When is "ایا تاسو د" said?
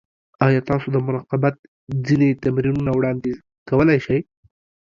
0.45-0.97